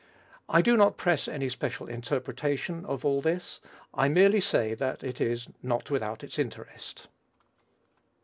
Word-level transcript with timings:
I 0.49 0.63
do 0.63 0.75
not 0.77 0.97
press 0.97 1.27
any 1.27 1.47
special 1.47 1.85
interpretation 1.87 2.85
of 2.87 3.05
all 3.05 3.21
this: 3.21 3.59
I 3.93 4.07
merely 4.09 4.39
say 4.41 4.73
that 4.73 5.03
it 5.03 5.21
is 5.21 5.47
not 5.61 5.91
without 5.91 6.23
its 6.23 6.39
interest. 6.39 7.07